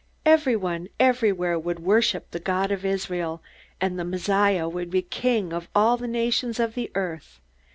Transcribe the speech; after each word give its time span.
Everyone, 0.25 0.87
everywhere, 0.99 1.59
would 1.59 1.77
worship 1.81 2.31
the 2.31 2.39
God 2.39 2.71
of 2.71 2.83
Israel, 2.83 3.39
and 3.79 3.99
the 3.99 4.03
Messiah 4.03 4.67
would 4.67 4.89
be 4.89 5.03
King 5.03 5.53
of 5.53 5.67
all 5.75 5.95
the 5.95 6.07
nations 6.07 6.59
of 6.59 6.73
the 6.73 6.89
earth. 6.95 7.39